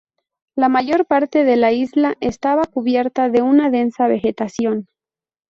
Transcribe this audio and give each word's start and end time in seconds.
La 0.57 0.67
mayor 0.67 1.05
parte 1.05 1.43
de 1.43 1.57
la 1.57 1.73
isla 1.73 2.15
está 2.21 2.59
cubierta 2.73 3.29
de 3.29 3.43
una 3.43 3.69
densa 3.69 4.07
vegetación. 4.07 4.87